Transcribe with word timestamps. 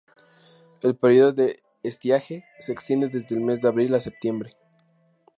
El 0.81 0.95
período 0.95 1.31
de 1.31 1.59
estiaje 1.83 2.43
se 2.57 2.71
extiende 2.71 3.07
desde 3.07 3.35
el 3.35 3.41
mes 3.41 3.61
de 3.61 3.67
abril 3.67 3.93
a 3.93 3.99
septiembre. 3.99 4.55